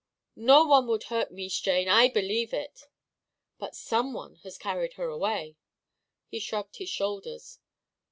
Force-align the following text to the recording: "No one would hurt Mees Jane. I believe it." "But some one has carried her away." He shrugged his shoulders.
"No 0.35 0.65
one 0.65 0.87
would 0.87 1.03
hurt 1.03 1.31
Mees 1.31 1.59
Jane. 1.59 1.87
I 1.87 2.09
believe 2.09 2.55
it." 2.55 2.85
"But 3.59 3.75
some 3.75 4.13
one 4.13 4.37
has 4.37 4.57
carried 4.57 4.93
her 4.93 5.09
away." 5.09 5.57
He 6.27 6.39
shrugged 6.39 6.77
his 6.77 6.89
shoulders. 6.89 7.59